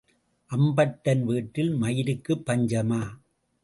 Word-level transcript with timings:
அம்பட்டன் 0.51 1.23
வீட்டில் 1.23 1.71
மயிருக்குப் 1.81 2.45
பஞ்சமா? 2.45 3.01